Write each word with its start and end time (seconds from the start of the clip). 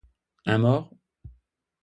Un 0.53 0.57
mort? 0.57 0.89